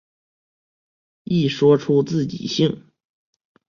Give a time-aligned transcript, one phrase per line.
[1.25, 2.85] 一说出自己姓。